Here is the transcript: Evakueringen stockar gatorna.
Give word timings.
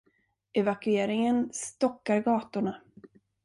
Evakueringen 0.61 1.39
stockar 1.53 2.21
gatorna. 2.21 2.75